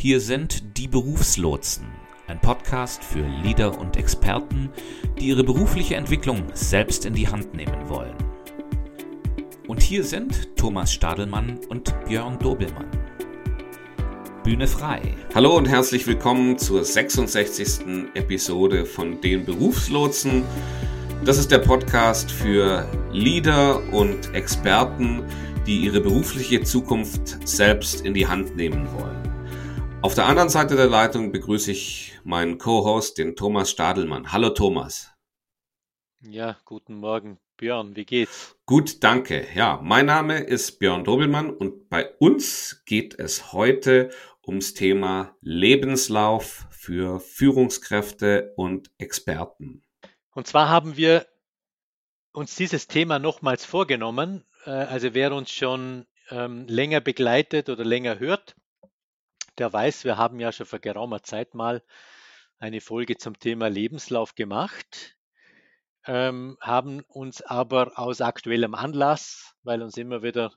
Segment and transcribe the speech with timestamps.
[0.00, 1.84] Hier sind die Berufslotsen,
[2.26, 4.70] ein Podcast für Leader und Experten,
[5.18, 8.16] die ihre berufliche Entwicklung selbst in die Hand nehmen wollen.
[9.68, 12.86] Und hier sind Thomas Stadelmann und Björn Dobelmann.
[14.42, 15.02] Bühne frei.
[15.34, 18.14] Hallo und herzlich willkommen zur 66.
[18.14, 20.44] Episode von den Berufslotsen.
[21.26, 25.24] Das ist der Podcast für Leader und Experten,
[25.66, 29.19] die ihre berufliche Zukunft selbst in die Hand nehmen wollen.
[30.02, 34.32] Auf der anderen Seite der Leitung begrüße ich meinen Co-Host, den Thomas Stadelmann.
[34.32, 35.12] Hallo Thomas.
[36.22, 37.96] Ja, guten Morgen, Björn.
[37.96, 38.56] Wie geht's?
[38.64, 39.46] Gut, danke.
[39.54, 44.08] Ja, mein Name ist Björn Dobelmann und bei uns geht es heute
[44.46, 49.82] ums Thema Lebenslauf für Führungskräfte und Experten.
[50.32, 51.26] Und zwar haben wir
[52.32, 54.44] uns dieses Thema nochmals vorgenommen.
[54.64, 58.56] Äh, also wer uns schon ähm, länger begleitet oder länger hört,
[59.60, 61.82] der weiß, wir haben ja schon vor geraumer Zeit mal
[62.58, 65.16] eine Folge zum Thema Lebenslauf gemacht,
[66.06, 70.52] ähm, haben uns aber aus aktuellem Anlass, weil uns immer wieder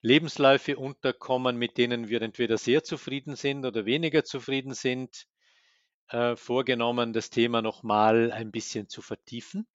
[0.00, 5.26] Lebensläufe unterkommen, mit denen wir entweder sehr zufrieden sind oder weniger zufrieden sind,
[6.08, 9.66] äh, vorgenommen, das Thema nochmal ein bisschen zu vertiefen.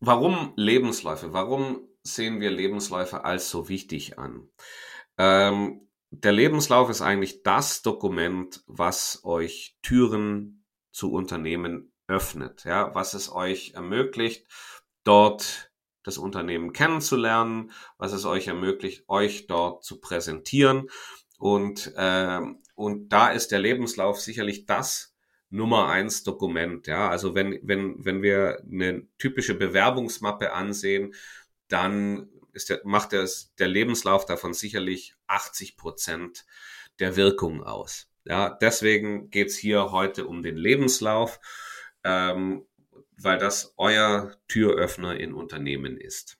[0.00, 1.32] Warum Lebensläufe?
[1.32, 4.48] Warum sehen wir Lebensläufe als so wichtig an?
[5.18, 13.14] Ähm, der Lebenslauf ist eigentlich das Dokument, was euch Türen zu Unternehmen öffnet, ja, was
[13.14, 14.46] es euch ermöglicht,
[15.04, 15.70] dort
[16.02, 20.88] das Unternehmen kennenzulernen, was es euch ermöglicht, euch dort zu präsentieren.
[21.38, 22.40] Und, äh,
[22.74, 25.14] und da ist der Lebenslauf sicherlich das
[25.50, 26.86] Nummer eins Dokument.
[26.86, 31.14] Ja, also wenn, wenn, wenn wir eine typische Bewerbungsmappe ansehen,
[31.68, 36.44] dann ist der, macht das, der Lebenslauf davon sicherlich 80 Prozent
[36.98, 38.10] der Wirkung aus.
[38.24, 41.40] Ja, deswegen geht's hier heute um den Lebenslauf,
[42.02, 42.66] ähm,
[43.16, 46.36] weil das euer Türöffner in Unternehmen ist.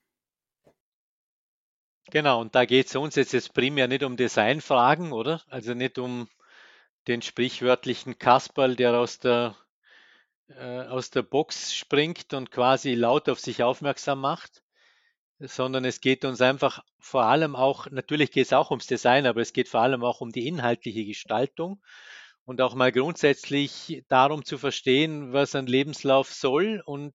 [2.10, 5.42] Genau, und da geht es uns jetzt, jetzt primär nicht um Designfragen, oder?
[5.48, 6.28] Also nicht um
[7.06, 9.56] den sprichwörtlichen Kasperl, der aus der,
[10.48, 14.62] äh, aus der Box springt und quasi laut auf sich aufmerksam macht,
[15.41, 19.41] sondern es geht uns einfach vor allem auch, natürlich geht es auch ums Design, aber
[19.41, 21.81] es geht vor allem auch um die inhaltliche Gestaltung
[22.44, 27.15] und auch mal grundsätzlich darum zu verstehen, was ein Lebenslauf soll und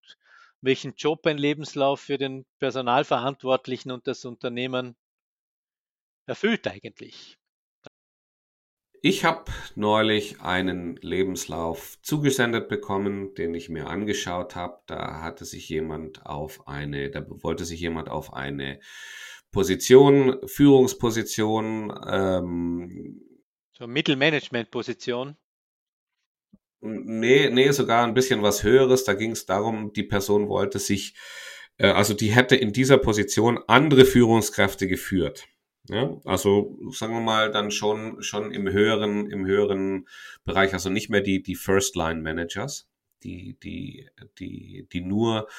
[0.62, 4.96] welchen Job ein Lebenslauf für den Personalverantwortlichen und das Unternehmen
[6.26, 7.38] erfüllt eigentlich.
[9.06, 14.80] Ich habe neulich einen Lebenslauf zugesendet bekommen, den ich mir angeschaut habe.
[14.86, 18.80] Da hatte sich jemand auf eine, da wollte sich jemand auf eine
[19.52, 23.22] Position, Führungsposition, ähm,
[23.78, 25.36] so Mittelmanagement-Position.
[26.80, 29.04] Nee, nee, sogar ein bisschen was Höheres.
[29.04, 31.14] Da ging es darum, die Person wollte sich,
[31.76, 35.50] äh, also die hätte in dieser Position andere Führungskräfte geführt.
[35.90, 40.08] Ja, also sagen wir mal dann schon schon im höheren im höheren
[40.46, 42.90] Bereich, also nicht mehr die die First Line Managers,
[43.24, 44.08] die die
[44.40, 45.50] die die nur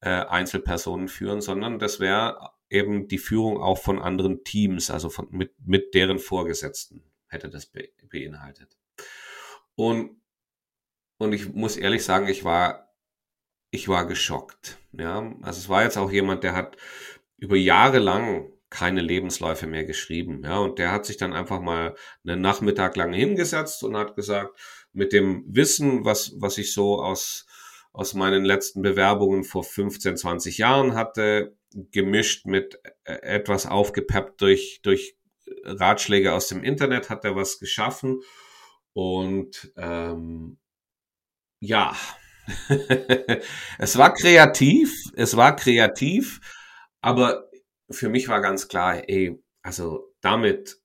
[0.00, 5.28] äh, Einzelpersonen führen, sondern das wäre eben die Führung auch von anderen Teams, also von
[5.30, 8.76] mit mit deren Vorgesetzten hätte das be beinhaltet.
[9.76, 10.20] Und
[11.18, 12.92] und ich muss ehrlich sagen, ich war
[13.70, 14.78] ich war geschockt.
[14.92, 16.76] Ja, also es war jetzt auch jemand, der hat
[17.36, 20.42] über Jahre lang keine Lebensläufe mehr geschrieben.
[20.44, 24.58] Ja, und der hat sich dann einfach mal einen Nachmittag lang hingesetzt und hat gesagt,
[24.92, 27.46] mit dem Wissen, was, was ich so aus,
[27.92, 34.80] aus meinen letzten Bewerbungen vor 15, 20 Jahren hatte, gemischt mit äh, etwas aufgepeppt durch,
[34.82, 35.16] durch
[35.64, 38.20] Ratschläge aus dem Internet, hat er was geschaffen.
[38.92, 40.58] Und ähm,
[41.60, 41.96] ja,
[43.78, 46.40] es war kreativ, es war kreativ,
[47.00, 47.47] aber
[47.90, 50.80] für mich war ganz klar, ey, also damit,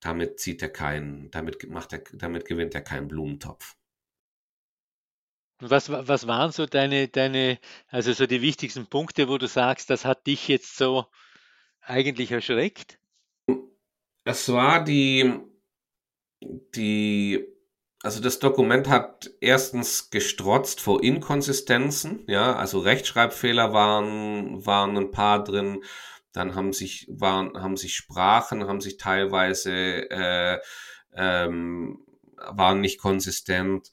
[0.00, 3.76] damit zieht er keinen, damit macht er, damit gewinnt er keinen Blumentopf.
[5.58, 10.04] Was, was waren so deine, deine, also so die wichtigsten Punkte, wo du sagst, das
[10.04, 11.06] hat dich jetzt so
[11.80, 12.98] eigentlich erschreckt?
[14.24, 15.40] Es war die,
[16.42, 17.46] die,
[18.02, 25.42] also das Dokument hat erstens gestrotzt vor Inkonsistenzen, ja, also Rechtschreibfehler waren, waren ein paar
[25.42, 25.82] drin
[26.36, 29.72] dann haben sich, waren, haben sich Sprachen, haben sich teilweise,
[30.10, 30.58] äh,
[31.14, 32.04] ähm,
[32.36, 33.90] waren nicht konsistent.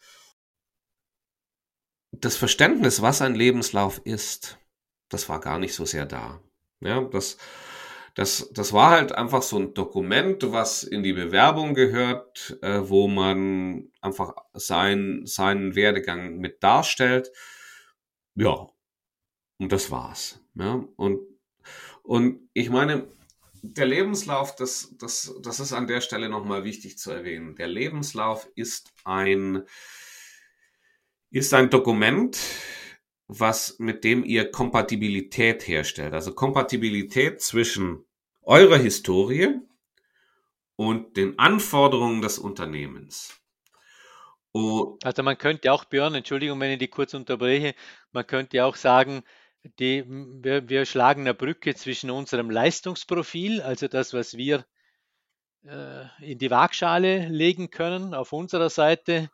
[2.12, 4.60] Das Verständnis, was ein Lebenslauf ist,
[5.10, 6.42] das war gar nicht so sehr da.
[6.80, 7.38] Ja, das,
[8.16, 13.07] das, das war halt einfach so ein Dokument, was in die Bewerbung gehört, äh, wo
[13.07, 17.31] man einfach sein, seinen Werdegang mit darstellt.
[18.36, 18.68] Ja,
[19.60, 20.40] und das war's.
[20.56, 21.32] Ja, und,
[22.04, 23.08] und ich meine,
[23.64, 27.56] der Lebenslauf, das, das, das ist an der Stelle nochmal wichtig zu erwähnen.
[27.56, 29.64] Der Lebenslauf ist ein,
[31.32, 32.38] ist ein Dokument,
[33.28, 36.14] was mit dem ihr Kompatibilität herstellt.
[36.14, 38.06] Also Kompatibilität zwischen
[38.42, 39.62] eurer Historie
[40.76, 43.40] und den Anforderungen des Unternehmens.
[44.52, 47.74] Und also man könnte auch, Björn, Entschuldigung, wenn ich die kurz unterbreche,
[48.12, 49.24] man könnte auch sagen,
[49.80, 54.65] die, wir, wir schlagen eine Brücke zwischen unserem Leistungsprofil, also das, was wir
[55.65, 59.30] äh, in die Waagschale legen können auf unserer Seite,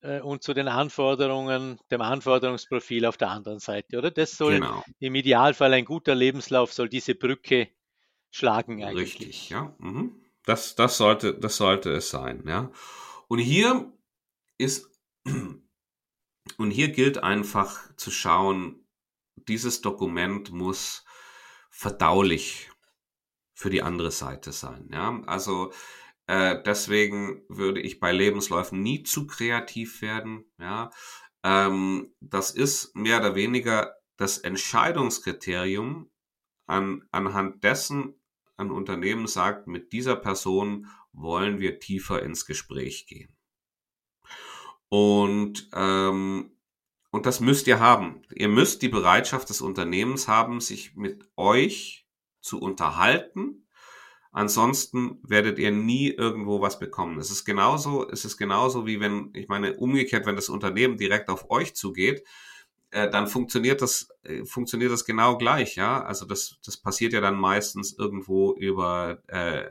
[0.00, 4.10] äh, und zu den Anforderungen, dem Anforderungsprofil auf der anderen Seite, oder?
[4.10, 4.84] Das soll genau.
[4.98, 7.68] im Idealfall ein guter Lebenslauf soll diese Brücke
[8.30, 9.20] schlagen eigentlich.
[9.20, 9.74] Richtig, ja.
[9.78, 10.24] Mhm.
[10.44, 12.70] Das, das, sollte, das sollte es sein, ja.
[13.28, 13.92] Und hier
[14.56, 14.90] ist,
[16.56, 18.84] und hier gilt einfach zu schauen,
[19.46, 21.04] dieses Dokument muss
[21.70, 22.70] verdaulich
[23.54, 25.22] für die andere Seite sein, ja.
[25.26, 25.72] Also,
[26.26, 30.44] äh, deswegen würde ich bei Lebensläufen nie zu kreativ werden.
[30.58, 30.90] Ja,
[31.42, 36.10] ähm, das ist mehr oder weniger das Entscheidungskriterium,
[36.66, 38.14] an, anhand dessen
[38.56, 43.36] ein Unternehmen sagt, mit dieser Person wollen wir tiefer ins Gespräch gehen.
[44.88, 46.57] Und ähm,
[47.10, 48.22] und das müsst ihr haben.
[48.34, 52.06] Ihr müsst die Bereitschaft des Unternehmens haben, sich mit euch
[52.40, 53.68] zu unterhalten
[54.38, 57.18] Ansonsten werdet ihr nie irgendwo was bekommen.
[57.18, 61.28] Es ist genauso, es ist genauso wie wenn, ich meine, umgekehrt, wenn das Unternehmen direkt
[61.30, 62.24] auf euch zugeht,
[62.90, 66.04] äh, dann funktioniert das, äh, funktioniert das genau gleich, ja.
[66.04, 69.70] Also das, das passiert ja dann meistens irgendwo über, äh,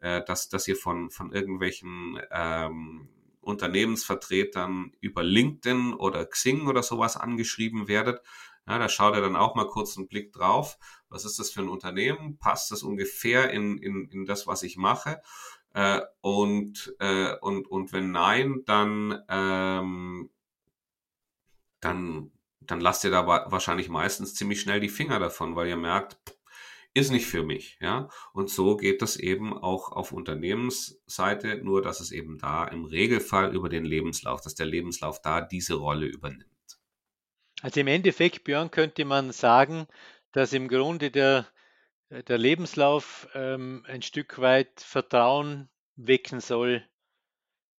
[0.00, 3.08] äh, dass, dass ihr von, von irgendwelchen ähm,
[3.42, 8.22] Unternehmensvertretern über LinkedIn oder Xing oder sowas angeschrieben werdet.
[8.66, 10.78] Ja, da schaut er dann auch mal kurz einen Blick drauf.
[11.08, 12.38] Was ist das für ein Unternehmen?
[12.38, 15.20] Passt das ungefähr in, in, in das, was ich mache?
[15.74, 20.30] Äh, und, äh, und, und wenn nein, dann, ähm,
[21.80, 22.30] dann,
[22.60, 26.16] dann lasst ihr da wahrscheinlich meistens ziemlich schnell die Finger davon, weil ihr merkt,
[26.94, 28.08] ist nicht für mich, ja.
[28.32, 33.54] Und so geht das eben auch auf Unternehmensseite, nur dass es eben da im Regelfall
[33.54, 36.48] über den Lebenslauf, dass der Lebenslauf da diese Rolle übernimmt.
[37.62, 39.86] Also im Endeffekt, Björn, könnte man sagen,
[40.32, 41.46] dass im Grunde der,
[42.10, 46.84] der Lebenslauf ähm, ein Stück weit Vertrauen wecken soll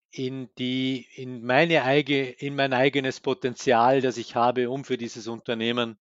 [0.09, 5.27] in die, in meine eigene, in mein eigenes Potenzial, das ich habe, um für dieses
[5.27, 5.97] Unternehmen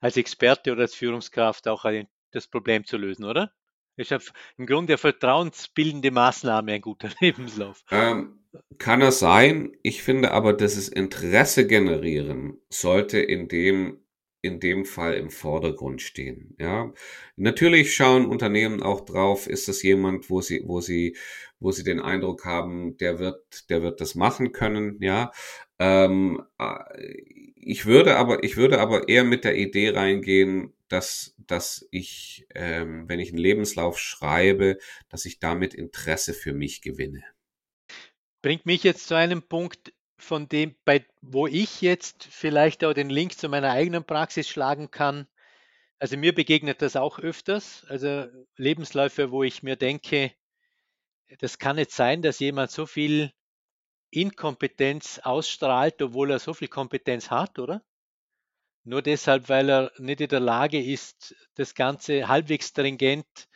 [0.00, 3.52] als Experte oder als Führungskraft auch ein, das Problem zu lösen, oder?
[3.96, 4.12] Ist
[4.56, 7.82] im Grunde eine vertrauensbildende Maßnahme ein guter Lebenslauf.
[7.90, 8.38] Ähm,
[8.78, 9.72] kann es sein.
[9.82, 14.00] Ich finde aber, dass es Interesse generieren sollte in dem
[14.40, 16.54] in dem Fall im Vordergrund stehen.
[16.58, 16.92] Ja,
[17.36, 21.16] natürlich schauen Unternehmen auch drauf, ist es jemand, wo sie, wo sie,
[21.58, 24.98] wo sie den Eindruck haben, der wird, der wird das machen können.
[25.02, 25.32] Ja,
[25.78, 31.86] ähm, äh, ich würde aber, ich würde aber eher mit der Idee reingehen, dass, dass
[31.90, 34.78] ich, ähm, wenn ich einen Lebenslauf schreibe,
[35.10, 37.22] dass ich damit Interesse für mich gewinne.
[38.40, 43.10] Bringt mich jetzt zu einem Punkt, von dem, bei, wo ich jetzt vielleicht auch den
[43.10, 45.28] Link zu meiner eigenen Praxis schlagen kann.
[45.98, 47.84] Also mir begegnet das auch öfters.
[47.88, 50.32] Also Lebensläufe, wo ich mir denke,
[51.38, 53.30] das kann nicht sein, dass jemand so viel
[54.10, 57.82] Inkompetenz ausstrahlt, obwohl er so viel Kompetenz hat, oder?
[58.84, 63.48] Nur deshalb, weil er nicht in der Lage ist, das Ganze halbwegs stringent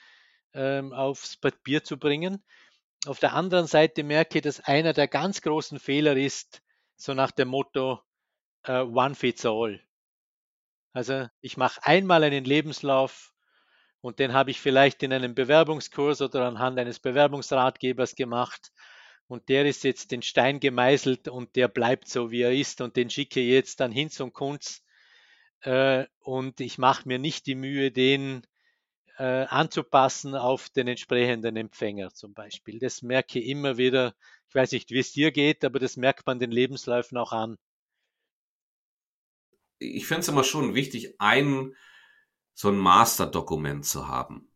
[0.53, 2.45] ähm, aufs Papier zu bringen.
[3.07, 6.63] Auf der anderen Seite merke ich, dass einer der ganz großen Fehler ist,
[6.97, 8.03] so nach dem Motto
[8.69, 9.81] uh, One fits all.
[10.93, 13.33] Also ich mache einmal einen Lebenslauf
[14.03, 18.71] und den habe ich vielleicht in einem Bewerbungskurs oder anhand eines Bewerbungsratgebers gemacht
[19.33, 22.97] und der ist jetzt den Stein gemeißelt und der bleibt so, wie er ist und
[22.97, 24.85] den schicke ich jetzt dann hin zum Kunst
[25.63, 28.47] äh, und ich mache mir nicht die Mühe, den
[29.17, 32.79] äh, anzupassen auf den entsprechenden Empfänger zum Beispiel.
[32.79, 34.15] Das merke ich immer wieder.
[34.51, 37.57] Ich weiß nicht, wie es dir geht, aber das merkt man den Lebensläufen auch an.
[39.79, 41.75] Ich finde es immer schon wichtig, ein
[42.53, 44.53] so ein Masterdokument zu haben.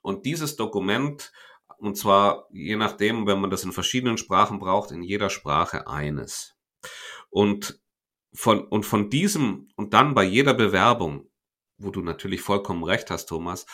[0.00, 1.30] Und dieses Dokument,
[1.78, 6.54] und zwar je nachdem, wenn man das in verschiedenen Sprachen braucht, in jeder Sprache eines.
[7.30, 7.80] Und
[8.32, 11.30] von, und von diesem und dann bei jeder Bewerbung,
[11.78, 13.66] wo du natürlich vollkommen recht hast, Thomas,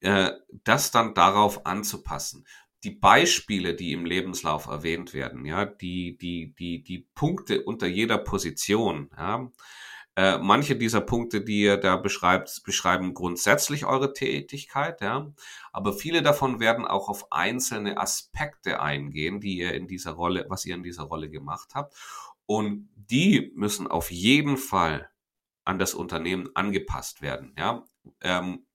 [0.00, 0.32] äh,
[0.64, 2.46] das dann darauf anzupassen.
[2.84, 8.18] Die Beispiele, die im Lebenslauf erwähnt werden, ja, die, die, die, die Punkte unter jeder
[8.18, 9.50] Position, ja,
[10.14, 15.32] äh, manche dieser Punkte, die ihr da beschreibt, beschreiben grundsätzlich eure Tätigkeit, ja.
[15.72, 20.66] Aber viele davon werden auch auf einzelne Aspekte eingehen, die ihr in dieser Rolle, was
[20.66, 21.96] ihr in dieser Rolle gemacht habt.
[22.44, 25.10] Und die müssen auf jeden Fall
[25.64, 27.84] an das Unternehmen angepasst werden, ja.
[28.20, 28.66] Ähm,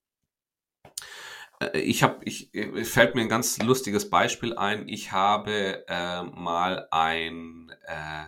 [1.60, 2.50] äh, ich habe, ich
[2.84, 4.88] fällt mir ein ganz lustiges Beispiel ein.
[4.88, 8.26] Ich habe äh, mal ein äh,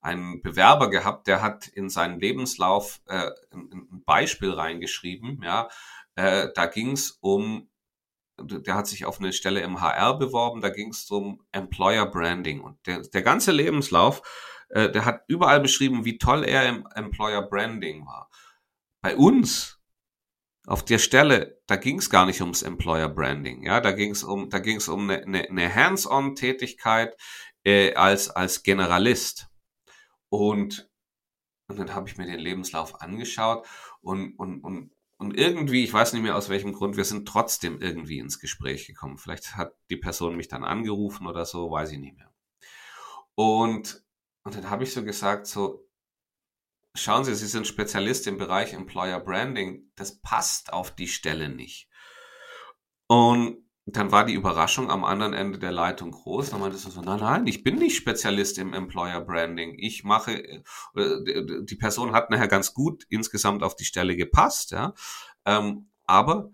[0.00, 5.42] einen Bewerber gehabt, der hat in seinen Lebenslauf äh, ein, ein Beispiel reingeschrieben.
[5.42, 5.68] Ja,
[6.14, 7.68] äh, da ging es um,
[8.40, 10.60] der hat sich auf eine Stelle im HR beworben.
[10.60, 14.22] Da ging es um Employer Branding und der, der ganze Lebenslauf,
[14.70, 18.30] äh, der hat überall beschrieben, wie toll er im Employer Branding war.
[19.02, 19.78] Bei uns
[20.66, 24.22] auf der Stelle, da ging es gar nicht ums Employer Branding, ja, da ging es
[24.22, 27.16] um, da ging es um eine, eine, eine Hands-on-Tätigkeit
[27.64, 29.49] äh, als als Generalist.
[30.30, 30.90] Und,
[31.68, 33.66] und dann habe ich mir den Lebenslauf angeschaut
[34.00, 37.82] und, und, und, und irgendwie, ich weiß nicht mehr aus welchem Grund, wir sind trotzdem
[37.82, 39.18] irgendwie ins Gespräch gekommen.
[39.18, 42.32] Vielleicht hat die Person mich dann angerufen oder so, weiß ich nicht mehr.
[43.34, 44.02] Und,
[44.44, 45.86] und dann habe ich so gesagt, so,
[46.94, 51.88] schauen Sie, Sie sind Spezialist im Bereich Employer Branding, das passt auf die Stelle nicht.
[53.06, 56.50] Und dann war die Überraschung am anderen Ende der Leitung groß.
[56.50, 59.74] Dann meinte sie so, nein, nein, ich bin nicht Spezialist im Employer Branding.
[59.78, 60.62] Ich mache, äh,
[60.94, 64.94] die Person hat nachher ganz gut insgesamt auf die Stelle gepasst, ja.
[65.44, 66.50] Ähm, aber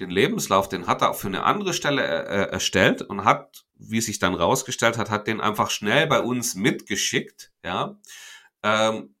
[0.00, 3.64] den Lebenslauf, den hat er auch für eine andere Stelle äh, äh, erstellt und hat,
[3.74, 8.00] wie sich dann rausgestellt hat, hat den einfach schnell bei uns mitgeschickt, ja.
[8.62, 9.14] Ähm,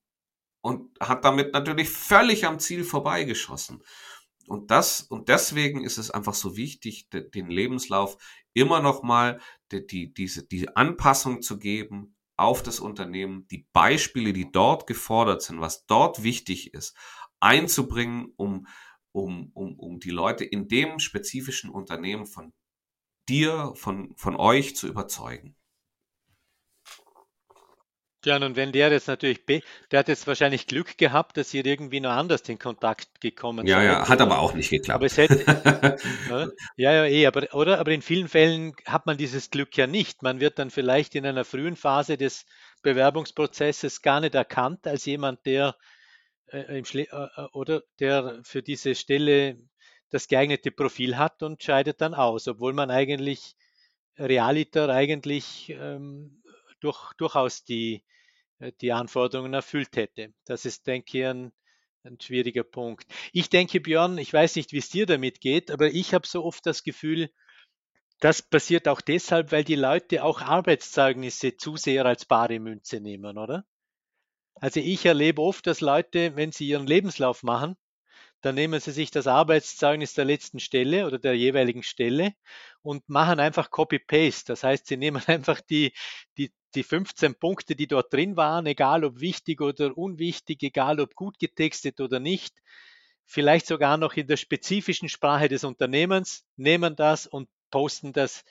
[0.60, 3.82] und hat damit natürlich völlig am Ziel vorbeigeschossen.
[4.48, 8.16] Und das, und deswegen ist es einfach so wichtig, den Lebenslauf
[8.52, 9.40] immer noch mal
[9.72, 15.42] die, die, diese, die Anpassung zu geben auf das Unternehmen, die Beispiele, die dort gefordert
[15.42, 16.96] sind, was dort wichtig ist,
[17.40, 18.66] einzubringen, um,
[19.12, 22.52] um, um, um die Leute in dem spezifischen Unternehmen von
[23.28, 25.56] dir, von, von euch zu überzeugen.
[28.24, 32.00] Ja, und wenn der jetzt natürlich, der hat jetzt wahrscheinlich Glück gehabt, dass ihr irgendwie
[32.00, 33.86] noch anders in Kontakt gekommen ja, seid.
[33.86, 34.96] Ja, ja, hat aber auch nicht geklappt.
[34.96, 35.44] Aber es hätte,
[36.76, 37.78] ja, ja, eh, aber, oder?
[37.78, 40.22] Aber in vielen Fällen hat man dieses Glück ja nicht.
[40.22, 42.46] Man wird dann vielleicht in einer frühen Phase des
[42.82, 45.76] Bewerbungsprozesses gar nicht erkannt als jemand, der
[46.46, 49.58] äh, im Schle äh, äh oder der für diese Stelle
[50.10, 53.56] das geeignete Profil hat und scheidet dann aus, obwohl man eigentlich
[54.16, 56.42] realiter eigentlich ähm,
[56.84, 58.04] durch, durchaus die,
[58.58, 60.32] äh, die Anforderungen erfüllt hätte.
[60.44, 61.52] Das ist, denke ich, ein,
[62.04, 63.06] ein schwieriger Punkt.
[63.32, 66.44] Ich denke, Björn, ich weiß nicht, wie es dir damit geht, aber ich habe so
[66.44, 67.30] oft das Gefühl,
[68.20, 73.38] das passiert auch deshalb, weil die Leute auch Arbeitszeugnisse zu sehr als bare Münze nehmen,
[73.38, 73.64] oder?
[74.54, 77.76] Also ich erlebe oft, dass Leute, wenn sie ihren Lebenslauf machen,
[78.40, 82.34] dann nehmen sie sich das Arbeitszeugnis der letzten Stelle oder der jeweiligen Stelle
[82.82, 84.52] und machen einfach Copy-Paste.
[84.52, 85.92] Das heißt, sie nehmen einfach die,
[86.36, 91.14] die, die 15 Punkte, die dort drin waren, egal ob wichtig oder unwichtig, egal ob
[91.14, 92.54] gut getextet oder nicht,
[93.24, 98.44] vielleicht sogar noch in der spezifischen Sprache des Unternehmens, nehmen das und posten das,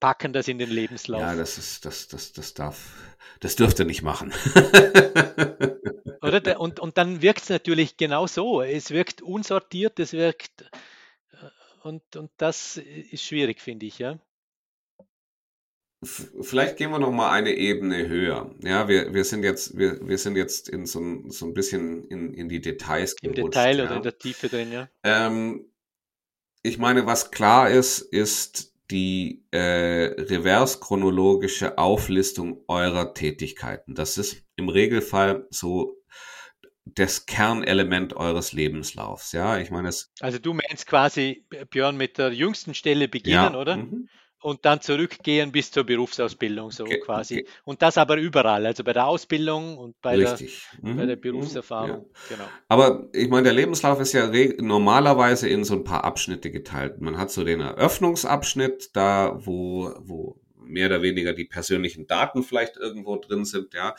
[0.00, 1.20] packen das in den Lebenslauf.
[1.20, 2.92] Ja, das ist, das, das, das darf,
[3.40, 4.32] das dürfte nicht machen.
[6.22, 6.58] Oder?
[6.60, 8.62] Und, und dann wirkt es natürlich genau so.
[8.62, 11.36] Es wirkt unsortiert, es wirkt äh,
[11.82, 14.18] und, und das ist schwierig, finde ich, ja.
[16.04, 18.50] Vielleicht gehen wir noch mal eine Ebene höher.
[18.62, 22.04] Ja, wir, wir sind jetzt, wir, wir sind jetzt in so, ein, so ein bisschen
[22.08, 23.38] in, in die Details gerutscht.
[23.38, 23.84] Im Detail ja.
[23.84, 24.88] oder in der Tiefe drin, ja.
[25.02, 25.66] Ähm,
[26.62, 33.94] ich meine, was klar ist, ist die äh, reverse-chronologische Auflistung eurer Tätigkeiten.
[33.94, 35.96] Das ist im Regelfall so
[36.86, 39.32] das Kernelement eures Lebenslaufs.
[39.32, 40.12] Ja, ich meine es.
[40.20, 43.58] Also du meinst quasi, Björn, mit der jüngsten Stelle beginnen, ja.
[43.58, 43.76] oder?
[43.78, 44.08] Mhm
[44.44, 47.40] und dann zurückgehen bis zur Berufsausbildung, so okay, quasi.
[47.40, 47.46] Okay.
[47.64, 50.68] Und das aber überall, also bei der Ausbildung und bei, Richtig.
[50.82, 50.96] der, mhm.
[50.98, 52.10] bei der Berufserfahrung.
[52.28, 52.36] Ja.
[52.36, 52.48] Genau.
[52.68, 57.00] Aber ich meine, der Lebenslauf ist ja normalerweise in so ein paar Abschnitte geteilt.
[57.00, 62.76] Man hat so den Eröffnungsabschnitt, da wo, wo mehr oder weniger die persönlichen Daten vielleicht
[62.76, 63.94] irgendwo drin sind, ja.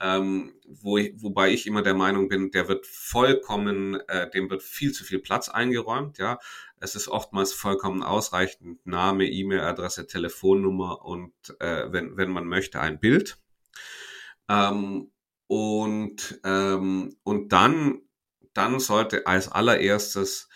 [0.00, 4.64] Ähm, wo ich, wobei ich immer der Meinung bin, der wird vollkommen, äh, dem wird
[4.64, 6.40] viel zu viel Platz eingeräumt, ja.
[6.84, 13.00] Es ist oftmals vollkommen ausreichend Name, E-Mail-Adresse, Telefonnummer und äh, wenn, wenn man möchte, ein
[13.00, 13.38] Bild.
[14.50, 15.10] Ähm,
[15.46, 18.02] und, ähm, und dann,
[18.52, 20.50] dann sollte als allererstes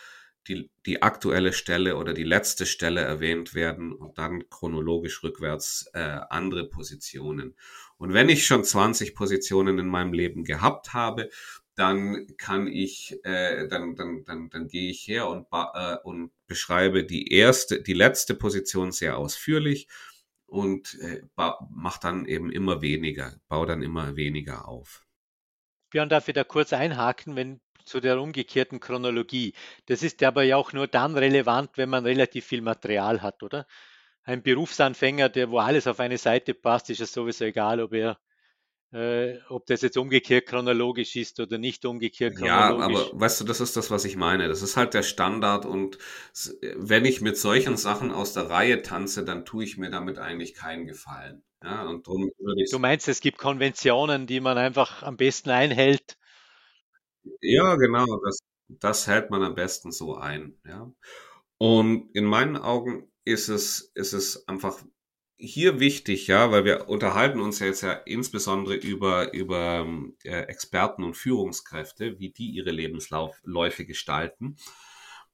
[0.49, 6.21] die, die aktuelle Stelle oder die letzte Stelle erwähnt werden und dann chronologisch rückwärts äh,
[6.29, 7.57] andere Positionen.
[7.97, 11.31] Und wenn ich schon 20 Positionen in meinem Leben gehabt habe,
[11.79, 17.05] dann kann ich, äh, dann, dann, dann, dann gehe ich her und, äh, und beschreibe
[17.05, 19.87] die erste, die letzte Position sehr ausführlich
[20.47, 21.23] und äh,
[21.71, 25.07] mache dann eben immer weniger, baue dann immer weniger auf.
[25.91, 29.55] Björn, darf ich da kurz einhaken, wenn zu der umgekehrten Chronologie.
[29.87, 33.67] Das ist aber ja auch nur dann relevant, wenn man relativ viel Material hat, oder?
[34.25, 38.19] Ein Berufsanfänger, der wo alles auf eine Seite passt, ist es sowieso egal, ob er
[38.93, 42.97] äh, ob das jetzt umgekehrt chronologisch ist oder nicht umgekehrt chronologisch.
[42.97, 44.49] Ja, aber weißt du, das ist das, was ich meine.
[44.49, 45.99] Das ist halt der Standard und
[46.77, 50.55] wenn ich mit solchen Sachen aus der Reihe tanze, dann tue ich mir damit eigentlich
[50.55, 51.43] keinen Gefallen.
[51.63, 52.71] Ja, und drum würde ich.
[52.71, 56.17] Du meinst, es gibt Konventionen, die man einfach am besten einhält?
[57.41, 58.07] Ja, genau.
[58.25, 60.59] Das, das hält man am besten so ein.
[60.67, 60.91] Ja.
[61.59, 64.83] Und in meinen Augen ist es, ist es einfach
[65.39, 69.87] hier wichtig, ja, weil wir unterhalten uns jetzt ja insbesondere über, über
[70.25, 74.57] äh, Experten und Führungskräfte, wie die ihre Lebensläufe gestalten.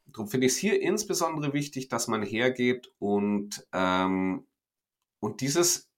[0.04, 4.46] Darum finde ich es hier insbesondere wichtig, dass man hergeht und, ähm,
[5.20, 5.90] und dieses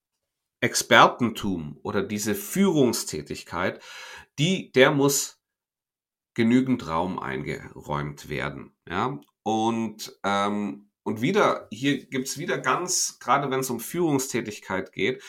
[0.61, 3.83] Expertentum oder diese Führungstätigkeit,
[4.39, 5.41] die, der muss
[6.35, 8.73] genügend Raum eingeräumt werden.
[8.89, 9.21] Ja?
[9.43, 15.23] Und ähm, und wieder, hier gibt's wieder ganz, gerade wenn es um Führungstätigkeit geht,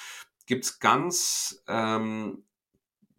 [0.47, 2.43] gibt's ganz, ähm,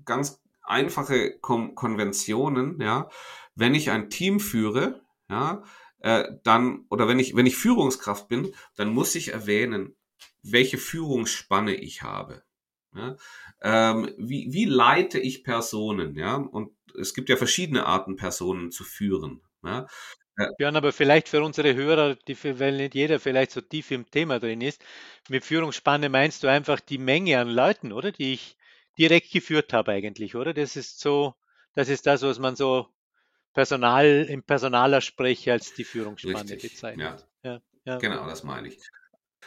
[0.05, 3.09] ganz einfache Kon Konventionen, ja.
[3.55, 5.63] Wenn ich ein Team führe, ja,
[6.01, 9.95] äh, dann, oder wenn ich, wenn ich Führungskraft bin, dann muss ich erwähnen,
[10.43, 12.43] welche Führungsspanne ich habe.
[12.93, 13.17] Ja?
[13.63, 16.35] Ähm, wie, wie leite ich Personen, ja?
[16.35, 19.43] Und es gibt ja verschiedene Arten, Personen zu führen.
[19.63, 19.87] Ja?
[20.39, 20.51] Ja.
[20.57, 24.39] Björn, aber vielleicht für unsere Hörer, die, weil nicht jeder vielleicht so tief im Thema
[24.39, 24.85] drin ist,
[25.29, 28.13] mit Führungsspanne meinst du einfach die Menge an Leuten, oder?
[28.13, 28.57] Die ich
[28.99, 30.55] direkt geführt habe eigentlich, oder?
[30.55, 31.35] Das ist so,
[31.75, 32.89] das ist das, was man so
[33.53, 37.27] Personal, im Personaler Spreche als die Führungsspanne Richtig, bezeichnet.
[37.43, 37.51] Ja.
[37.51, 37.99] Ja, ja.
[37.99, 38.79] Genau, das meine ich.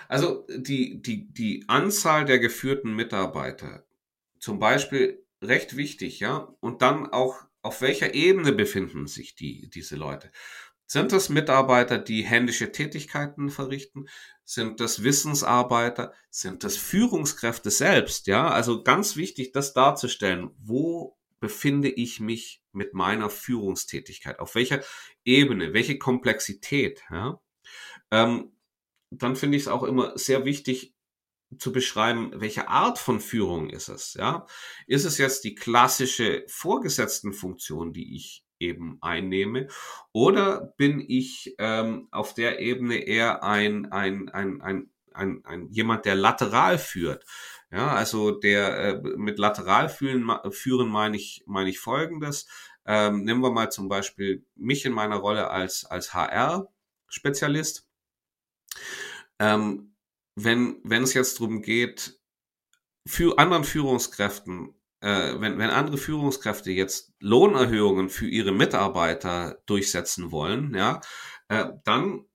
[0.08, 3.86] Also die, die, die Anzahl der geführten Mitarbeiter,
[4.40, 9.96] zum Beispiel recht wichtig, ja, und dann auch auf welcher Ebene befinden sich die, diese
[9.96, 10.32] Leute?
[10.92, 14.10] Sind das Mitarbeiter, die händische Tätigkeiten verrichten?
[14.44, 16.12] Sind das Wissensarbeiter?
[16.30, 18.28] Sind das Führungskräfte selbst?
[18.28, 20.50] Ja, also ganz wichtig, das darzustellen.
[20.58, 24.40] Wo befinde ich mich mit meiner Führungstätigkeit?
[24.40, 24.82] Auf welcher
[25.24, 25.72] Ebene?
[25.72, 27.02] Welche Komplexität?
[27.10, 27.40] Ja?
[28.12, 28.52] Ähm,
[29.12, 30.94] dann finde ich es auch immer sehr wichtig
[31.58, 34.16] zu beschreiben, welche Art von Führung ist es.
[34.16, 34.46] Ja,
[34.88, 39.68] ist es jetzt die klassische Vorgesetztenfunktion, die ich eben einnehme?
[40.14, 46.06] Oder bin ich ähm, auf der Ebene eher ein, ein, ein, ein, ein, ein jemand,
[46.06, 47.26] der lateral führt?
[47.72, 52.48] Ja, also der äh, mit lateral führen, führen meine ich, meine ich folgendes.
[52.86, 57.88] Ähm, nehmen wir mal zum Beispiel mich in meiner Rolle als, als HR-Spezialist.
[59.40, 59.96] Ähm,
[60.36, 62.20] wenn, wenn es jetzt darum geht,
[63.08, 70.74] für anderen Führungskräften äh, wenn, wenn andere Führungskräfte jetzt Lohnerhöhungen für ihre Mitarbeiter durchsetzen wollen,
[70.76, 71.02] ja,
[71.50, 72.26] äh, dann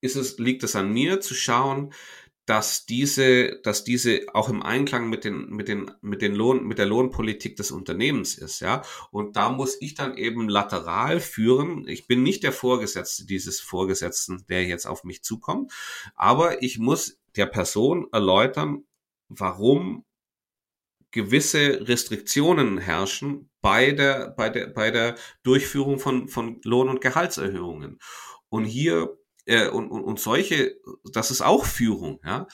[0.00, 1.92] ist es, liegt es an mir zu schauen,
[2.46, 6.78] dass diese, dass diese auch im Einklang mit den, mit den, mit den Lohn, mit
[6.78, 8.82] der Lohnpolitik des Unternehmens ist, ja.
[9.12, 11.86] Und da muss ich dann eben lateral führen.
[11.86, 15.72] Ich bin nicht der Vorgesetzte dieses Vorgesetzten, der jetzt auf mich zukommt,
[16.16, 18.84] aber ich muss der Person erläutern,
[19.28, 20.04] warum
[21.10, 27.98] gewisse Restriktionen herrschen bei der, bei der, bei der Durchführung von, von Lohn- und Gehaltserhöhungen.
[28.48, 30.76] Und hier, äh, und, und, und solche,
[31.12, 32.46] das ist auch Führung, ja.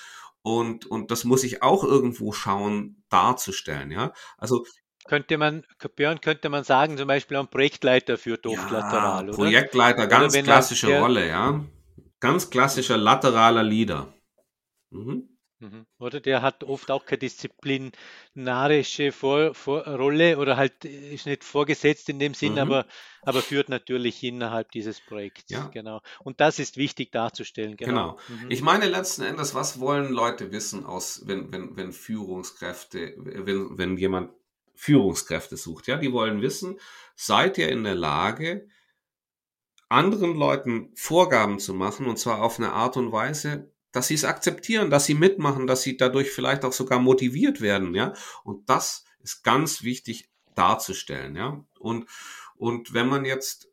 [0.42, 4.12] Und, und das muss ich auch irgendwo schauen, darzustellen, ja.
[4.38, 4.64] Also,
[5.06, 5.64] könnte man,
[5.94, 9.36] Björn, könnte man sagen, zum Beispiel ein Projektleiter führt oft ja, lateral, oder?
[9.36, 11.64] Projektleiter, ganz klassische der, Rolle, ja.
[12.18, 14.12] Ganz klassischer lateraler Leader.
[14.90, 15.35] Mhm.
[15.58, 15.86] Mhm.
[15.98, 22.10] Oder der hat oft auch keine disziplinarische Vor Vor Rolle oder halt ist nicht vorgesetzt
[22.10, 22.58] in dem Sinn, mhm.
[22.58, 22.86] aber,
[23.22, 25.50] aber führt natürlich innerhalb dieses Projekts.
[25.50, 25.68] Ja.
[25.68, 26.02] Genau.
[26.22, 27.76] Und das ist wichtig darzustellen.
[27.76, 28.18] Genau.
[28.28, 28.42] genau.
[28.42, 28.50] Mhm.
[28.50, 33.96] Ich meine letzten Endes, was wollen Leute wissen aus, wenn, wenn, wenn Führungskräfte, wenn, wenn
[33.96, 34.32] jemand
[34.74, 36.78] Führungskräfte sucht, ja, die wollen wissen,
[37.14, 38.68] seid ihr in der Lage,
[39.88, 44.24] anderen Leuten Vorgaben zu machen und zwar auf eine Art und Weise, dass sie es
[44.24, 48.12] akzeptieren, dass sie mitmachen, dass sie dadurch vielleicht auch sogar motiviert werden, ja.
[48.44, 51.64] Und das ist ganz wichtig darzustellen, ja.
[51.78, 52.06] Und,
[52.56, 53.68] und wenn man jetzt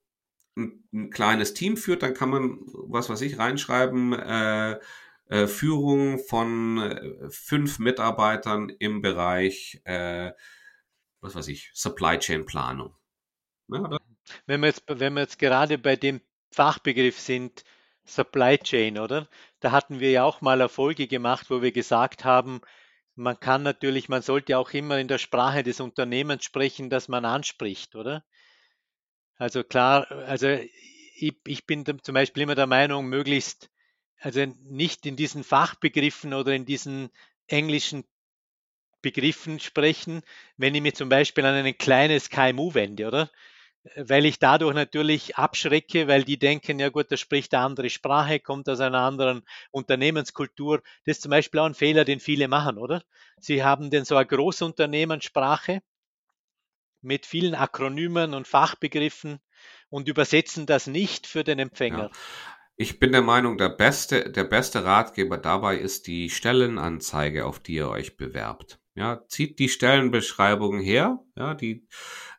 [0.55, 4.79] ein, ein, kleines Team führt, dann kann man, was weiß ich, reinschreiben, äh,
[5.27, 10.31] äh, Führung von äh, fünf Mitarbeitern im Bereich, äh,
[11.19, 12.95] was weiß ich, Supply Chain Planung.
[13.67, 13.97] Ja,
[14.45, 17.65] wenn, wir jetzt, wenn wir jetzt gerade bei dem Fachbegriff sind,
[18.05, 19.27] Supply Chain, oder?
[19.63, 22.60] Da hatten wir ja auch mal Erfolge gemacht, wo wir gesagt haben,
[23.15, 27.23] man kann natürlich, man sollte auch immer in der Sprache des Unternehmens sprechen, das man
[27.23, 28.26] anspricht, oder?
[29.38, 33.69] Also klar, also ich, ich bin zum Beispiel immer der Meinung, möglichst,
[34.19, 37.10] also nicht in diesen Fachbegriffen oder in diesen
[37.47, 38.04] englischen
[39.02, 40.23] Begriffen sprechen,
[40.58, 43.32] wenn ich mich zum Beispiel an ein kleines KMU wende, oder?
[43.98, 48.39] Weil ich dadurch natürlich abschrecke, weil die denken, ja gut, der spricht eine andere Sprache,
[48.39, 50.82] kommt aus einer anderen Unternehmenskultur.
[51.06, 53.04] Das ist zum Beispiel auch ein Fehler, den viele machen, oder?
[53.39, 55.82] Sie haben denn so eine Großunternehmenssprache
[57.02, 59.39] mit vielen Akronymen und Fachbegriffen
[59.89, 62.04] und übersetzen das nicht für den Empfänger.
[62.04, 62.12] Ja.
[62.76, 67.76] Ich bin der Meinung, der beste, der beste Ratgeber dabei ist die Stellenanzeige, auf die
[67.76, 68.80] ihr euch bewerbt.
[68.96, 71.88] Ja, zieht die Stellenbeschreibung her, ja, die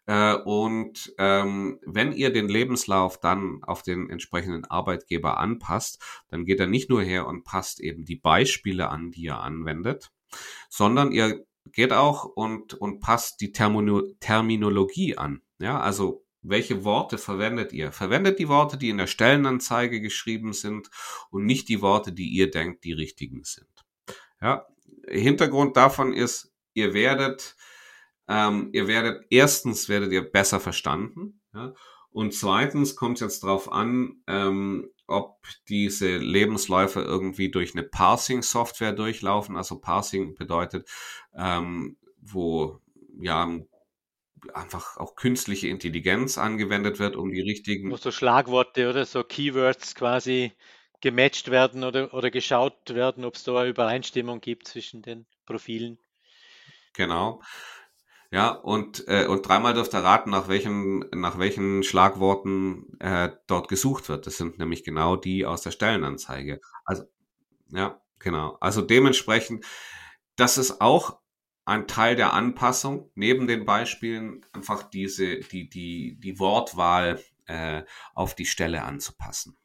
[0.07, 6.61] äh, und ähm, wenn ihr den Lebenslauf dann auf den entsprechenden Arbeitgeber anpasst, dann geht
[6.61, 10.13] er nicht nur her und passt eben die Beispiele an, die ihr anwendet,
[10.69, 15.41] sondern ihr geht auch und, und passt die Termino Terminologie an.
[15.59, 17.91] Ja, also welche Worte verwendet ihr?
[17.91, 20.91] Verwendet die Worte, die in der Stellenanzeige geschrieben sind
[21.31, 23.71] und nicht die Worte, die ihr denkt, die richtigen sind.
[24.43, 24.67] Ja,
[25.09, 27.57] Hintergrund davon ist, ihr werdet,
[28.29, 31.75] ähm, ihr werdet, erstens werdet ihr besser verstanden, ja,
[32.15, 38.93] und zweitens kommt es jetzt darauf an, ähm, ob diese Lebensläufe irgendwie durch eine Parsing-Software
[38.93, 39.57] durchlaufen.
[39.57, 40.89] Also Parsing bedeutet,
[41.37, 42.79] ähm, wo
[43.19, 43.59] ja
[44.53, 47.91] einfach auch künstliche Intelligenz angewendet wird, um die richtigen.
[47.91, 50.53] Wo so Schlagworte oder so Keywords quasi
[51.01, 55.99] gematcht werden oder, oder geschaut werden, ob es da eine Übereinstimmung gibt zwischen den Profilen.
[56.95, 57.43] Genau.
[58.35, 63.69] Ja, und, äh, und dreimal dürft ihr raten, nach welchen, nach welchen Schlagworten äh, dort
[63.69, 64.27] gesucht wird.
[64.27, 66.61] Das sind nämlich genau die aus der Stellenanzeige.
[66.85, 67.05] Also,
[67.71, 68.57] ja, genau.
[68.61, 69.65] Also dementsprechend,
[70.35, 71.21] das ist auch
[71.65, 77.85] ein Teil der Anpassung, neben den Beispielen, einfach diese, die, die, die Wortwahl äh,
[78.17, 79.57] auf die Stelle anzupassen.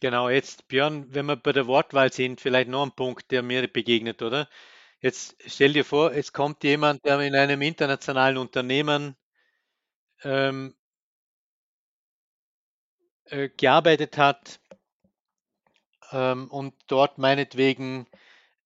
[0.00, 3.66] Genau, jetzt Björn, wenn wir bei der Wortwahl sind, vielleicht noch ein Punkt, der mir
[3.68, 4.50] begegnet, oder?
[5.06, 9.14] Jetzt stell dir vor, es kommt jemand, der in einem internationalen Unternehmen
[10.24, 10.74] ähm,
[13.26, 14.58] äh, gearbeitet hat
[16.10, 18.08] ähm, und dort meinetwegen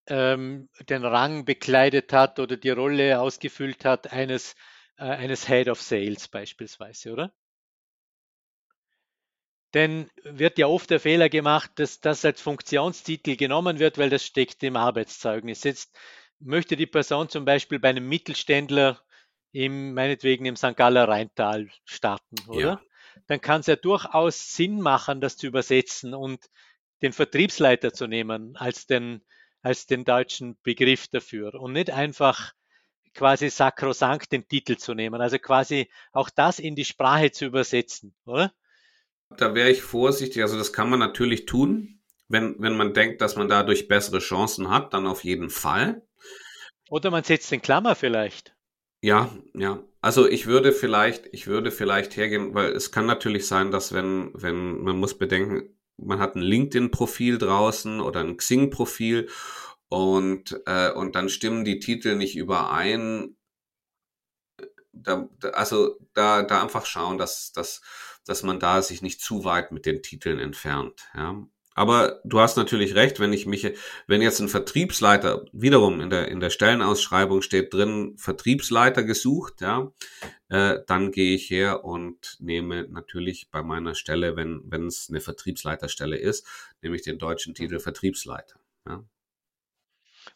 [0.06, 4.54] ähm, den Rang bekleidet hat oder die Rolle ausgefüllt hat eines,
[4.96, 7.34] äh, eines Head of Sales beispielsweise, oder?
[9.74, 14.24] Denn wird ja oft der Fehler gemacht, dass das als Funktionstitel genommen wird, weil das
[14.24, 15.64] steckt im Arbeitszeugnis.
[15.64, 15.94] Jetzt
[16.40, 19.00] möchte die Person zum Beispiel bei einem Mittelständler
[19.52, 20.76] im, meinetwegen im St.
[20.76, 22.60] Galler Rheintal starten, oder?
[22.60, 22.82] Ja.
[23.26, 26.50] Dann kann es ja durchaus Sinn machen, das zu übersetzen und
[27.02, 29.22] den Vertriebsleiter zu nehmen als den,
[29.62, 32.52] als den deutschen Begriff dafür und nicht einfach
[33.14, 38.14] quasi sakrosankt den Titel zu nehmen, also quasi auch das in die Sprache zu übersetzen,
[38.24, 38.52] oder?
[39.36, 43.36] Da wäre ich vorsichtig, also das kann man natürlich tun, wenn, wenn man denkt, dass
[43.36, 46.02] man dadurch bessere Chancen hat, dann auf jeden Fall.
[46.90, 48.54] Oder man setzt den Klammer vielleicht.
[49.00, 49.82] Ja, ja.
[50.02, 54.30] Also ich würde vielleicht, ich würde vielleicht hergehen, weil es kann natürlich sein, dass wenn,
[54.34, 59.28] wenn, man muss bedenken, man hat ein LinkedIn-Profil draußen oder ein Xing-Profil
[59.88, 63.36] und, äh, und dann stimmen die Titel nicht überein.
[64.92, 67.82] Da, da, also da, da einfach schauen, dass, dass,
[68.26, 71.08] dass man da sich nicht zu weit mit den Titeln entfernt.
[71.14, 71.46] Ja.
[71.74, 73.72] Aber du hast natürlich recht, wenn ich mich,
[74.06, 79.92] wenn jetzt ein Vertriebsleiter, wiederum in der, in der Stellenausschreibung steht drin, Vertriebsleiter gesucht, ja,
[80.48, 85.20] äh, dann gehe ich her und nehme natürlich bei meiner Stelle, wenn, wenn es eine
[85.20, 86.46] Vertriebsleiterstelle ist,
[86.82, 88.58] nehme ich den deutschen Titel Vertriebsleiter.
[88.86, 89.04] Ja.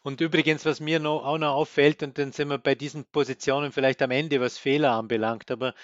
[0.03, 3.71] Und übrigens, was mir noch, auch noch auffällt, und dann sind wir bei diesen Positionen
[3.71, 5.75] vielleicht am Ende, was Fehler anbelangt, aber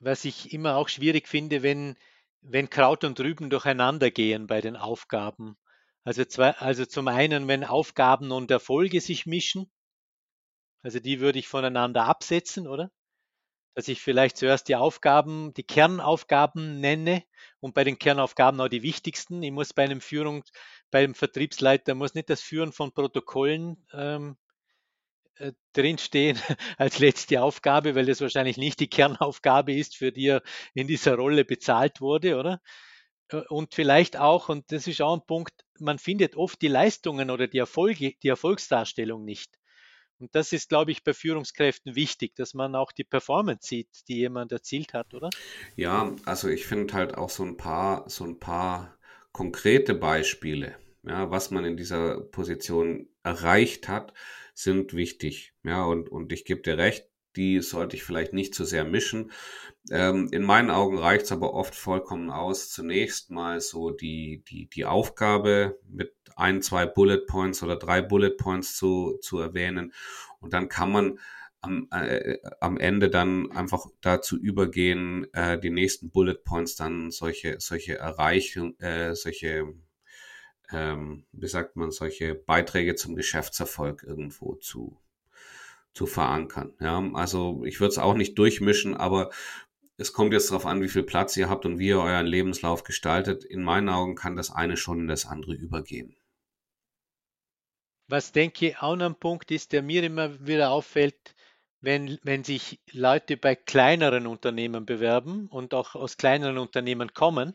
[0.00, 1.96] was ich immer auch schwierig finde, wenn,
[2.44, 5.56] wenn Kraut und Rüben durcheinander gehen bei den Aufgaben.
[6.04, 9.70] Also, zwei, also zum einen, wenn Aufgaben und Erfolge sich mischen,
[10.82, 12.90] also die würde ich voneinander absetzen, oder?
[13.74, 17.24] Dass ich vielleicht zuerst die Aufgaben, die Kernaufgaben nenne
[17.60, 19.42] und bei den Kernaufgaben auch die wichtigsten.
[19.42, 20.44] Ich muss bei einem Führung,
[20.90, 24.43] beim Vertriebsleiter muss nicht das Führen von Protokollen ähm, äh,
[25.72, 26.38] drinstehen
[26.78, 30.42] als letzte Aufgabe, weil das wahrscheinlich nicht die Kernaufgabe ist, für die er
[30.74, 32.60] in dieser Rolle bezahlt wurde, oder?
[33.28, 37.30] Äh, und vielleicht auch, und das ist auch ein Punkt, man findet oft die Leistungen
[37.30, 39.58] oder die Erfolge, die Erfolgsdarstellung nicht.
[40.18, 44.16] Und das ist, glaube ich, bei Führungskräften wichtig, dass man auch die Performance sieht, die
[44.16, 45.30] jemand erzielt hat, oder?
[45.74, 48.96] Ja, also ich finde halt auch so ein paar, so ein paar
[49.32, 54.14] konkrete Beispiele, ja, was man in dieser Position erreicht hat,
[54.54, 55.52] sind wichtig.
[55.64, 59.32] Ja, und, und ich gebe dir recht, die sollte ich vielleicht nicht zu sehr mischen.
[59.90, 64.66] Ähm, in meinen Augen reicht es aber oft vollkommen aus, zunächst mal so die, die,
[64.68, 69.92] die Aufgabe mit ein, zwei Bullet Points oder drei Bullet Points zu, zu erwähnen.
[70.40, 71.18] Und dann kann man
[71.60, 77.56] am, äh, am Ende dann einfach dazu übergehen, äh, die nächsten Bullet Points dann solche,
[77.58, 79.74] solche Erreichungen, äh, solche,
[80.74, 84.98] ähm, wie sagt man, solche Beiträge zum Geschäftserfolg irgendwo zu,
[85.92, 86.74] zu verankern.
[86.80, 89.30] Ja, also ich würde es auch nicht durchmischen, aber
[89.96, 92.82] es kommt jetzt darauf an, wie viel Platz ihr habt und wie ihr euren Lebenslauf
[92.82, 93.44] gestaltet.
[93.44, 96.16] In meinen Augen kann das eine schon in das andere übergehen.
[98.08, 101.34] Was denke ich auch noch ein Punkt ist, der mir immer wieder auffällt,
[101.80, 107.54] wenn, wenn sich Leute bei kleineren Unternehmen bewerben und auch aus kleineren Unternehmen kommen,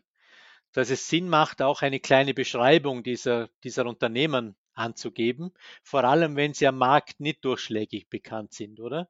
[0.74, 5.54] dass es Sinn macht, auch eine kleine Beschreibung dieser, dieser Unternehmen anzugeben,
[5.84, 9.10] vor allem wenn sie am Markt nicht durchschlägig bekannt sind, oder?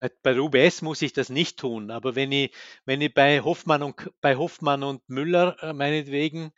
[0.00, 2.52] Äh, bei UBS muss ich das nicht tun, aber wenn ich,
[2.84, 6.52] wenn ich bei Hoffmann und bei Hoffmann und Müller äh, meinetwegen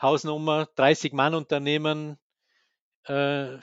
[0.00, 2.18] Hausnummer 30 Mann Unternehmen
[3.06, 3.56] äh,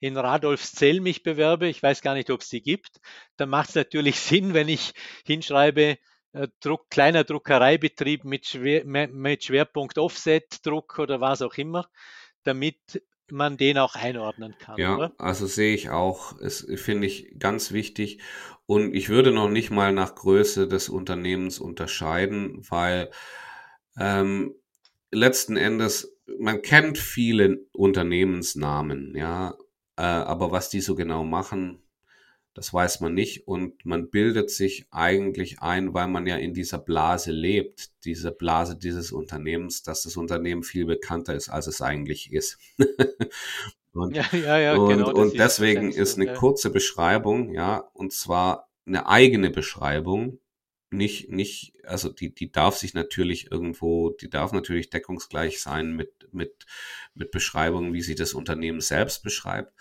[0.00, 3.00] in Radolfszell mich bewerbe, ich weiß gar nicht, ob es die gibt,
[3.36, 4.92] dann macht es natürlich Sinn, wenn ich
[5.24, 5.98] hinschreibe,
[6.60, 11.88] Druck, kleiner Druckereibetrieb mit, Schwer, mit Schwerpunkt Offset-Druck oder was auch immer,
[12.42, 14.78] damit man den auch einordnen kann.
[14.78, 15.12] Ja, oder?
[15.18, 18.20] also sehe ich auch, es finde ich ganz wichtig.
[18.66, 23.10] Und ich würde noch nicht mal nach Größe des Unternehmens unterscheiden, weil
[23.98, 24.54] ähm,
[25.10, 29.56] letzten Endes man kennt viele Unternehmensnamen, ja,
[29.96, 31.82] äh, aber was die so genau machen,
[32.54, 36.78] das weiß man nicht und man bildet sich eigentlich ein, weil man ja in dieser
[36.78, 42.32] Blase lebt, diese Blase dieses Unternehmens, dass das Unternehmen viel bekannter ist, als es eigentlich
[42.32, 42.58] ist.
[43.92, 48.70] und, ja, ja, ja, und, genau, und deswegen ist eine kurze Beschreibung, ja, und zwar
[48.86, 50.38] eine eigene Beschreibung,
[50.90, 56.28] nicht, nicht, also die, die darf sich natürlich irgendwo, die darf natürlich deckungsgleich sein mit,
[56.32, 56.66] mit,
[57.14, 59.72] mit Beschreibungen, wie sie das Unternehmen selbst beschreibt.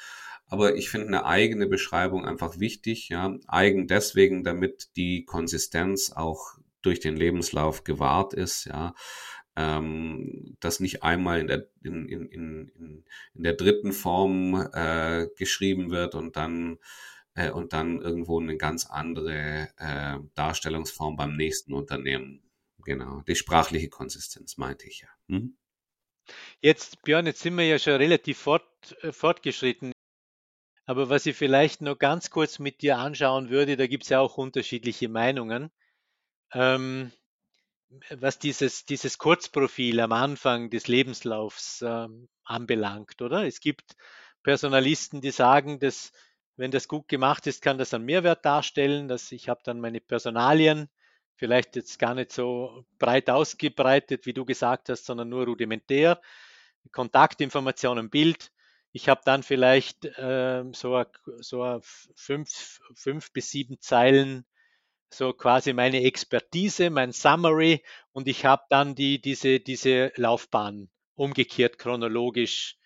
[0.47, 3.37] Aber ich finde eine eigene Beschreibung einfach wichtig, ja.
[3.47, 8.93] Eigen deswegen, damit die Konsistenz auch durch den Lebenslauf gewahrt ist, ja.
[9.55, 13.03] Ähm, dass nicht einmal in der, in, in, in,
[13.35, 16.79] in der dritten Form äh, geschrieben wird und dann
[17.35, 22.41] äh, und dann irgendwo eine ganz andere äh, Darstellungsform beim nächsten Unternehmen.
[22.83, 25.07] Genau, die sprachliche Konsistenz meinte ich ja.
[25.27, 25.57] Mhm.
[26.61, 29.92] Jetzt, Björn, jetzt sind wir ja schon relativ fort, äh, fortgeschritten.
[30.85, 34.19] Aber was ich vielleicht noch ganz kurz mit dir anschauen würde, da gibt es ja
[34.19, 35.71] auch unterschiedliche Meinungen,
[36.53, 37.11] ähm,
[38.09, 43.45] was dieses, dieses Kurzprofil am Anfang des Lebenslaufs ähm, anbelangt, oder?
[43.45, 43.95] Es gibt
[44.41, 46.11] Personalisten, die sagen, dass
[46.55, 50.01] wenn das gut gemacht ist, kann das einen Mehrwert darstellen, dass ich habe dann meine
[50.01, 50.89] Personalien,
[51.35, 56.21] vielleicht jetzt gar nicht so breit ausgebreitet, wie du gesagt hast, sondern nur rudimentär,
[56.91, 58.51] Kontaktinformationen, Bild.
[58.93, 61.03] Ich habe dann vielleicht äh, so,
[61.39, 61.79] so
[62.15, 64.45] fünf, fünf bis sieben Zeilen,
[65.09, 71.79] so quasi meine Expertise, mein Summary und ich habe dann die, diese, diese Laufbahn umgekehrt
[71.79, 72.77] chronologisch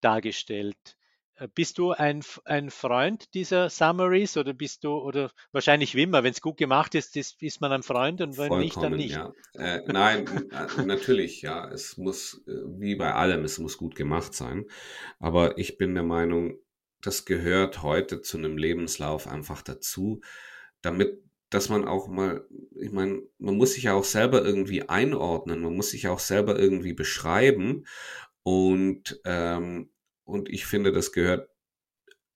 [0.00, 0.96] dargestellt.
[1.40, 6.22] Äh, bist du ein, ein Freund dieser Summaries oder bist du, oder wahrscheinlich wie immer,
[6.22, 9.22] wenn es gut gemacht ist, ist, ist man ein Freund und wenn Vollkommen, nicht, dann
[9.22, 9.34] nicht.
[9.54, 9.74] Ja.
[9.76, 11.68] Äh, nein, äh, natürlich, ja.
[11.70, 14.66] Es muss, äh, wie bei allem, es muss gut gemacht sein.
[15.18, 16.58] Aber ich bin der Meinung,
[17.00, 20.20] das gehört heute zu einem Lebenslauf einfach dazu,
[20.82, 21.22] damit
[21.52, 22.46] dass man auch mal,
[22.80, 26.56] ich meine, man muss sich ja auch selber irgendwie einordnen, man muss sich auch selber
[26.56, 27.86] irgendwie beschreiben
[28.44, 29.90] und ähm,
[30.30, 31.50] und ich finde, das gehört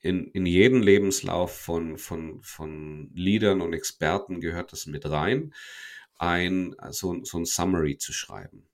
[0.01, 5.55] in, in jeden Lebenslauf von, von, von Leadern und Experten gehört das mit rein,
[6.17, 8.69] ein, so, so ein Summary zu schreiben.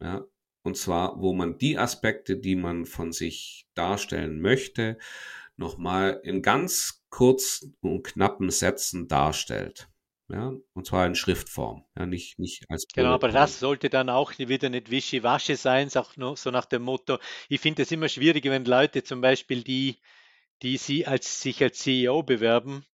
[0.00, 0.26] Ja?
[0.62, 4.98] Und zwar, wo man die Aspekte, die man von sich darstellen möchte,
[5.56, 9.88] nochmal in ganz kurzen und knappen Sätzen darstellt.
[10.28, 14.36] Ja, und zwar in Schriftform, ja, nicht, nicht als Genau, aber das sollte dann auch
[14.38, 18.44] wieder nicht wischiwaschi sein, auch nur so nach dem Motto, ich finde es immer schwierig,
[18.44, 19.98] wenn Leute zum Beispiel, die,
[20.62, 22.84] die Sie als, sich als CEO bewerben,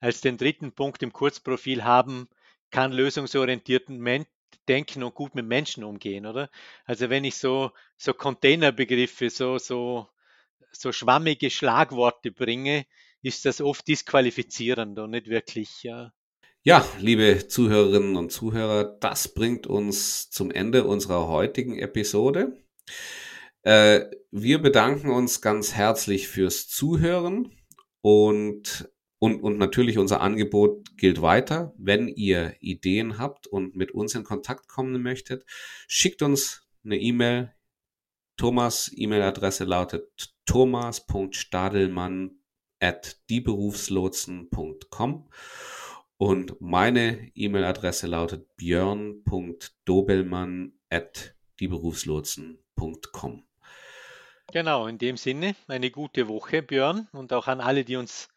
[0.00, 2.28] als den dritten Punkt im Kurzprofil haben,
[2.70, 4.26] kann lösungsorientierten Men
[4.66, 6.50] denken und gut mit Menschen umgehen, oder?
[6.84, 10.08] Also wenn ich so, so Containerbegriffe, so, so,
[10.72, 12.86] so schwammige Schlagworte bringe,
[13.22, 15.82] ist das oft disqualifizierend und nicht wirklich.
[15.82, 16.12] Ja.
[16.62, 22.56] Ja, liebe Zuhörerinnen und Zuhörer, das bringt uns zum Ende unserer heutigen Episode.
[23.62, 27.50] Äh, wir bedanken uns ganz herzlich fürs Zuhören
[28.02, 28.90] und
[29.20, 31.74] und, und natürlich unser Angebot gilt weiter.
[31.76, 35.44] Wenn ihr Ideen habt und mit uns in Kontakt kommen möchtet,
[35.88, 37.52] schickt uns eine E-Mail.
[38.36, 42.38] Thomas E-Mail-Adresse lautet thomas.stadelmann
[42.80, 45.28] at dieberufslotsen.com
[46.18, 53.44] und meine E-Mail-Adresse lautet björn.dobelmann at dieberufslotsen.com.
[54.52, 58.28] Genau, in dem Sinne eine gute Woche, Björn, und auch an alle, die uns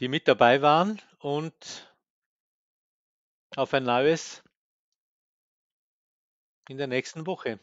[0.00, 1.94] die mit dabei waren und
[3.54, 4.42] auf ein neues
[6.68, 7.60] in der nächsten Woche.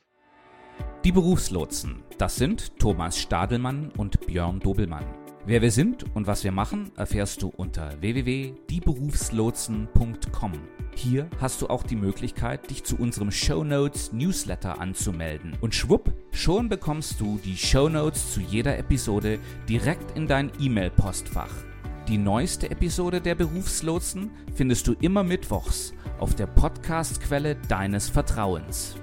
[1.04, 5.20] Die Berufslotsen, das sind Thomas Stadelmann und Björn Dobelmann.
[5.43, 10.51] Wer wir sind und was wir machen, erfährst du unter www.dieberufslotsen.com.
[10.95, 15.58] Hier hast du auch die Möglichkeit, dich zu unserem Show Notes Newsletter anzumelden.
[15.60, 21.49] Und schwupp, schon bekommst du die Show Notes zu jeder Episode direkt in dein E-Mail-Postfach.
[22.08, 28.95] Die neueste Episode der Berufslotsen findest du immer mittwochs auf der Podcastquelle deines Vertrauens.